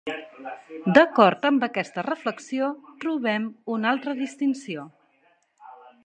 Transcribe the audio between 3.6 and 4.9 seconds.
una altra distinció.